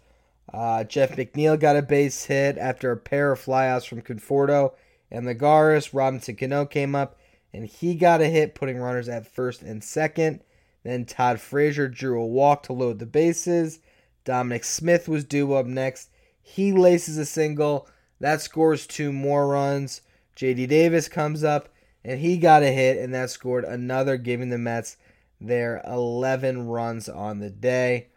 Uh, 0.52 0.84
Jeff 0.84 1.16
McNeil 1.16 1.58
got 1.58 1.76
a 1.76 1.82
base 1.82 2.24
hit 2.24 2.56
after 2.58 2.90
a 2.90 2.96
pair 2.96 3.32
of 3.32 3.40
flyouts 3.40 3.86
from 3.86 4.02
Conforto 4.02 4.72
and 5.10 5.26
Lagares. 5.26 5.90
Robinson 5.92 6.36
Cano 6.36 6.64
came 6.64 6.94
up 6.94 7.18
and 7.52 7.66
he 7.66 7.94
got 7.94 8.20
a 8.20 8.26
hit, 8.26 8.54
putting 8.54 8.78
runners 8.78 9.08
at 9.08 9.26
first 9.26 9.62
and 9.62 9.82
second. 9.82 10.42
Then 10.84 11.04
Todd 11.04 11.40
Frazier 11.40 11.88
drew 11.88 12.20
a 12.20 12.26
walk 12.26 12.62
to 12.64 12.72
load 12.72 12.98
the 12.98 13.06
bases. 13.06 13.80
Dominic 14.24 14.64
Smith 14.64 15.08
was 15.08 15.24
due 15.24 15.54
up 15.54 15.66
next. 15.66 16.10
He 16.40 16.72
laces 16.72 17.18
a 17.18 17.26
single. 17.26 17.88
That 18.20 18.40
scores 18.40 18.86
two 18.86 19.12
more 19.12 19.48
runs. 19.48 20.02
JD 20.36 20.68
Davis 20.68 21.08
comes 21.08 21.42
up 21.42 21.68
and 22.04 22.20
he 22.20 22.38
got 22.38 22.62
a 22.62 22.70
hit, 22.70 22.98
and 22.98 23.12
that 23.14 23.30
scored 23.30 23.64
another, 23.64 24.16
giving 24.16 24.50
the 24.50 24.58
Mets 24.58 24.96
their 25.40 25.82
11 25.86 26.68
runs 26.68 27.08
on 27.08 27.40
the 27.40 27.50
day. 27.50 28.08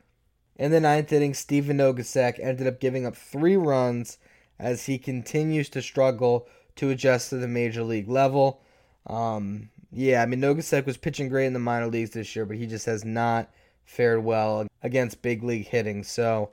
In 0.60 0.72
the 0.72 0.82
ninth 0.82 1.14
inning, 1.14 1.34
Stephen 1.34 1.78
Nogosek 1.78 2.38
ended 2.38 2.68
up 2.68 2.82
giving 2.82 3.06
up 3.06 3.16
three 3.16 3.56
runs 3.56 4.18
as 4.60 4.88
he 4.88 4.98
continues 4.98 5.70
to 5.70 5.82
struggle 5.82 6.50
to 6.76 6.90
adjust 6.90 7.30
to 7.30 7.38
the 7.38 7.48
major 7.48 7.82
league 7.82 8.10
level. 8.10 8.62
Um, 9.08 9.70
yeah, 9.90 10.22
I 10.22 10.26
mean, 10.26 10.42
Nogosek 10.42 10.86
was 10.86 10.98
pitching 10.98 11.30
great 11.30 11.46
in 11.46 11.54
the 11.54 11.60
minor 11.60 11.88
leagues 11.88 12.10
this 12.10 12.36
year, 12.36 12.46
but 12.46 12.58
he 12.58 12.68
just 12.68 12.86
has 12.88 13.06
not 13.06 13.50
fared 13.86 14.22
well 14.22 14.68
against 14.84 15.22
big 15.22 15.44
league 15.44 15.66
hitting. 15.66 16.04
So 16.04 16.50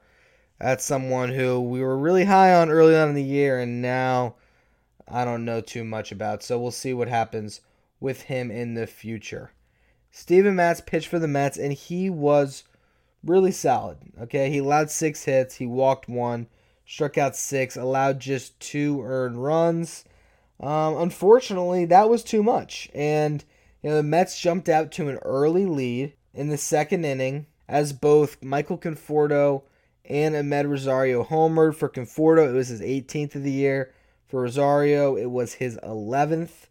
that's 0.60 0.84
someone 0.84 1.30
who 1.30 1.60
we 1.60 1.82
were 1.82 1.98
really 1.98 2.26
high 2.26 2.54
on 2.54 2.70
early 2.70 2.96
on 2.96 3.08
in 3.08 3.16
the 3.16 3.24
year, 3.24 3.58
and 3.58 3.82
now 3.82 4.36
I 5.08 5.24
don't 5.24 5.44
know 5.44 5.60
too 5.60 5.82
much 5.82 6.12
about. 6.12 6.44
So 6.44 6.60
we'll 6.60 6.70
see 6.70 6.94
what 6.94 7.08
happens 7.08 7.60
with 7.98 8.22
him 8.22 8.52
in 8.52 8.74
the 8.74 8.86
future. 8.86 9.50
Steven 10.12 10.54
Matz 10.54 10.80
pitched 10.80 11.08
for 11.08 11.18
the 11.18 11.26
Mets, 11.26 11.58
and 11.58 11.72
he 11.72 12.08
was 12.08 12.62
really 13.26 13.52
solid. 13.52 13.98
Okay, 14.22 14.50
he 14.50 14.58
allowed 14.58 14.90
six 14.90 15.24
hits, 15.24 15.56
he 15.56 15.66
walked 15.66 16.08
one, 16.08 16.48
struck 16.86 17.18
out 17.18 17.36
six, 17.36 17.76
allowed 17.76 18.20
just 18.20 18.58
two 18.60 19.02
earned 19.02 19.42
runs. 19.42 20.04
Um, 20.60 20.96
unfortunately, 20.96 21.84
that 21.86 22.08
was 22.08 22.24
too 22.24 22.42
much, 22.42 22.88
and 22.94 23.44
you 23.82 23.90
know 23.90 23.96
the 23.96 24.02
Mets 24.02 24.40
jumped 24.40 24.68
out 24.68 24.90
to 24.92 25.08
an 25.08 25.18
early 25.18 25.66
lead 25.66 26.14
in 26.32 26.48
the 26.48 26.56
second 26.56 27.04
inning 27.04 27.46
as 27.68 27.92
both 27.92 28.42
Michael 28.42 28.78
Conforto 28.78 29.62
and 30.04 30.34
Amed 30.34 30.70
Rosario 30.70 31.24
homered 31.24 31.74
for 31.74 31.88
Conforto. 31.88 32.48
It 32.48 32.52
was 32.52 32.68
his 32.68 32.80
18th 32.80 33.34
of 33.34 33.42
the 33.42 33.52
year. 33.52 33.92
For 34.28 34.42
Rosario, 34.42 35.16
it 35.16 35.30
was 35.30 35.54
his 35.54 35.78
11th, 35.84 36.68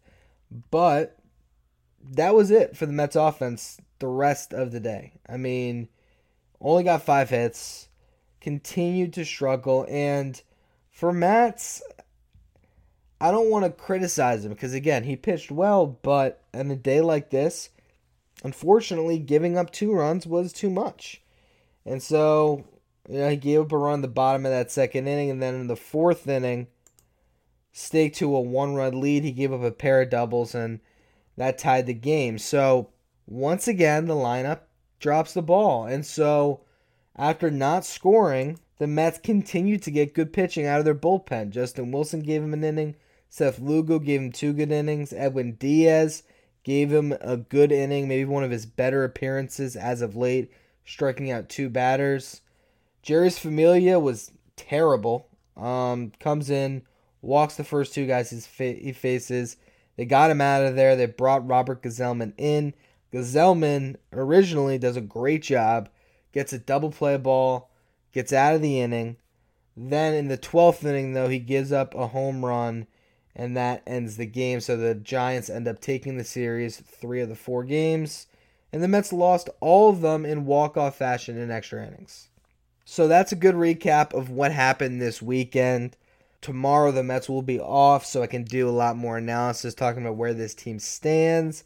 but 0.70 1.18
that 2.02 2.34
was 2.34 2.50
it 2.50 2.76
for 2.76 2.86
the 2.86 2.92
Mets 2.92 3.16
offense 3.16 3.78
the 3.98 4.08
rest 4.08 4.52
of 4.52 4.72
the 4.72 4.80
day. 4.80 5.14
I 5.28 5.36
mean, 5.38 5.88
only 6.60 6.84
got 6.84 7.02
five 7.02 7.30
hits, 7.30 7.88
continued 8.40 9.12
to 9.14 9.24
struggle, 9.24 9.86
and 9.88 10.40
for 10.90 11.12
Matz, 11.12 11.82
I 13.20 13.30
don't 13.30 13.50
want 13.50 13.64
to 13.64 13.70
criticize 13.70 14.44
him 14.44 14.52
because, 14.52 14.74
again, 14.74 15.04
he 15.04 15.16
pitched 15.16 15.50
well, 15.50 15.86
but 15.86 16.42
on 16.52 16.70
a 16.70 16.76
day 16.76 17.00
like 17.00 17.30
this, 17.30 17.70
unfortunately, 18.44 19.18
giving 19.18 19.56
up 19.56 19.70
two 19.70 19.92
runs 19.92 20.26
was 20.26 20.52
too 20.52 20.70
much. 20.70 21.22
And 21.84 22.02
so, 22.02 22.64
you 23.08 23.18
know, 23.18 23.30
he 23.30 23.36
gave 23.36 23.60
up 23.60 23.72
a 23.72 23.78
run 23.78 24.00
at 24.00 24.02
the 24.02 24.08
bottom 24.08 24.44
of 24.44 24.52
that 24.52 24.70
second 24.70 25.06
inning, 25.06 25.30
and 25.30 25.42
then 25.42 25.54
in 25.54 25.66
the 25.66 25.76
fourth 25.76 26.26
inning, 26.26 26.66
staked 27.72 28.16
to 28.16 28.34
a 28.34 28.40
one 28.40 28.74
run 28.74 29.00
lead. 29.00 29.22
He 29.22 29.32
gave 29.32 29.52
up 29.52 29.62
a 29.62 29.70
pair 29.70 30.02
of 30.02 30.10
doubles, 30.10 30.54
and 30.54 30.80
that 31.36 31.58
tied 31.58 31.86
the 31.86 31.94
game. 31.94 32.38
So, 32.38 32.90
once 33.26 33.68
again, 33.68 34.06
the 34.06 34.14
lineup 34.14 34.60
drops 34.98 35.34
the 35.34 35.42
ball. 35.42 35.86
And 35.86 36.04
so, 36.04 36.60
after 37.16 37.50
not 37.50 37.84
scoring, 37.84 38.58
the 38.78 38.86
Mets 38.86 39.18
continued 39.18 39.82
to 39.82 39.90
get 39.90 40.14
good 40.14 40.32
pitching 40.32 40.66
out 40.66 40.78
of 40.78 40.84
their 40.84 40.94
bullpen. 40.94 41.50
Justin 41.50 41.92
Wilson 41.92 42.20
gave 42.20 42.42
him 42.42 42.52
an 42.52 42.64
inning. 42.64 42.96
Seth 43.28 43.58
Lugo 43.58 43.98
gave 43.98 44.20
him 44.20 44.32
two 44.32 44.52
good 44.52 44.70
innings. 44.70 45.12
Edwin 45.12 45.52
Diaz 45.52 46.22
gave 46.64 46.92
him 46.92 47.16
a 47.20 47.36
good 47.36 47.72
inning, 47.72 48.08
maybe 48.08 48.24
one 48.24 48.44
of 48.44 48.50
his 48.50 48.66
better 48.66 49.04
appearances 49.04 49.76
as 49.76 50.02
of 50.02 50.16
late, 50.16 50.50
striking 50.84 51.30
out 51.30 51.48
two 51.48 51.68
batters. 51.68 52.40
Jeurys 53.04 53.38
Familia 53.38 54.00
was 54.00 54.32
terrible. 54.56 55.28
Um, 55.56 56.12
comes 56.20 56.50
in, 56.50 56.82
walks 57.22 57.56
the 57.56 57.64
first 57.64 57.94
two 57.94 58.06
guys 58.06 58.30
he 58.58 58.92
faces. 58.92 59.56
They 59.96 60.04
got 60.04 60.30
him 60.30 60.40
out 60.40 60.64
of 60.64 60.76
there. 60.76 60.96
They 60.96 61.06
brought 61.06 61.46
Robert 61.46 61.82
Gsellman 61.82 62.34
in. 62.36 62.74
Gsellman 63.18 63.96
originally 64.12 64.78
does 64.78 64.96
a 64.96 65.00
great 65.00 65.42
job, 65.42 65.88
gets 66.32 66.52
a 66.52 66.58
double 66.58 66.90
play 66.90 67.16
ball, 67.16 67.70
gets 68.12 68.32
out 68.32 68.54
of 68.54 68.62
the 68.62 68.80
inning. 68.80 69.16
Then 69.76 70.14
in 70.14 70.28
the 70.28 70.38
12th 70.38 70.84
inning, 70.84 71.12
though, 71.12 71.28
he 71.28 71.38
gives 71.38 71.72
up 71.72 71.94
a 71.94 72.08
home 72.08 72.44
run 72.44 72.86
and 73.36 73.56
that 73.56 73.82
ends 73.86 74.16
the 74.16 74.26
game. 74.26 74.60
So 74.60 74.76
the 74.76 74.94
Giants 74.94 75.50
end 75.50 75.68
up 75.68 75.80
taking 75.80 76.16
the 76.16 76.24
series, 76.24 76.78
three 76.78 77.20
of 77.20 77.28
the 77.28 77.36
four 77.36 77.62
games, 77.62 78.26
and 78.72 78.82
the 78.82 78.88
Mets 78.88 79.12
lost 79.12 79.50
all 79.60 79.90
of 79.90 80.00
them 80.00 80.24
in 80.24 80.46
walk-off 80.46 80.96
fashion 80.96 81.36
in 81.36 81.50
extra 81.50 81.86
innings. 81.86 82.28
So 82.84 83.06
that's 83.06 83.32
a 83.32 83.36
good 83.36 83.54
recap 83.54 84.14
of 84.14 84.30
what 84.30 84.52
happened 84.52 85.00
this 85.00 85.20
weekend. 85.20 85.96
Tomorrow 86.40 86.92
the 86.92 87.02
Mets 87.02 87.28
will 87.28 87.42
be 87.42 87.60
off, 87.60 88.06
so 88.06 88.22
I 88.22 88.26
can 88.26 88.44
do 88.44 88.68
a 88.68 88.70
lot 88.70 88.96
more 88.96 89.18
analysis 89.18 89.74
talking 89.74 90.02
about 90.02 90.16
where 90.16 90.34
this 90.34 90.54
team 90.54 90.78
stands 90.78 91.64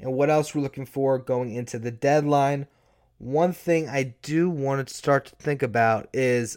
and 0.00 0.12
what 0.12 0.30
else 0.30 0.54
we're 0.54 0.62
looking 0.62 0.86
for 0.86 1.18
going 1.18 1.54
into 1.54 1.78
the 1.78 1.90
deadline. 1.90 2.66
One 3.18 3.52
thing 3.52 3.88
I 3.88 4.14
do 4.22 4.48
want 4.48 4.86
to 4.86 4.94
start 4.94 5.26
to 5.26 5.36
think 5.36 5.62
about 5.62 6.08
is 6.12 6.56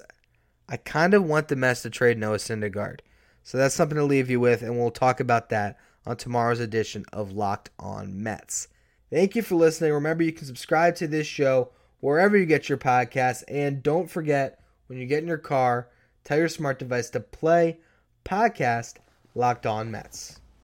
I 0.70 0.78
kind 0.78 1.14
of 1.14 1.24
want 1.24 1.48
the 1.48 1.56
Mets 1.56 1.82
to 1.82 1.90
trade 1.90 2.18
Noah 2.18 2.38
Syndergaard. 2.38 3.00
So 3.44 3.58
that's 3.58 3.76
something 3.76 3.98
to 3.98 4.04
leave 4.04 4.30
you 4.30 4.40
with, 4.40 4.62
and 4.62 4.78
we'll 4.78 4.92
talk 4.92 5.20
about 5.20 5.50
that 5.50 5.78
on 6.06 6.18
tomorrow's 6.18 6.60
edition 6.60 7.06
of 7.12 7.32
Locked 7.32 7.72
On 7.80 8.22
Mets. 8.22 8.68
Thank 9.10 9.36
you 9.36 9.42
for 9.42 9.56
listening. 9.56 9.92
Remember, 9.94 10.24
you 10.24 10.32
can 10.32 10.46
subscribe 10.46 10.96
to 10.96 11.08
this 11.08 11.28
show 11.28 11.72
wherever 12.00 12.38
you 12.38 12.46
get 12.46 12.70
your 12.70 12.78
podcasts, 12.78 13.44
and 13.48 13.82
don't 13.82 14.10
forget 14.10 14.60
when 14.88 15.00
you 15.00 15.06
get 15.06 15.22
in 15.24 15.28
your 15.28 15.38
car, 15.38 15.88
tell 16.24 16.38
your 16.38 16.50
smart 16.50 16.80
device 16.80 17.10
to 17.12 17.20
play 17.20 17.80
podcast 18.24 18.96
Locked 19.34 19.66
On 19.66 19.90
Mets. 19.90 20.41